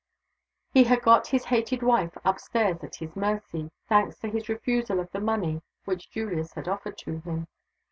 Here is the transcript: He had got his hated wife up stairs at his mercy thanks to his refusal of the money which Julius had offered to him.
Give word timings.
He 0.73 0.85
had 0.85 1.03
got 1.03 1.27
his 1.27 1.45
hated 1.45 1.83
wife 1.83 2.17
up 2.25 2.39
stairs 2.39 2.83
at 2.83 2.95
his 2.95 3.15
mercy 3.15 3.69
thanks 3.87 4.17
to 4.21 4.29
his 4.29 4.49
refusal 4.49 4.99
of 4.99 5.11
the 5.11 5.19
money 5.21 5.61
which 5.85 6.09
Julius 6.09 6.53
had 6.53 6.67
offered 6.67 6.97
to 7.05 7.19
him. 7.19 7.45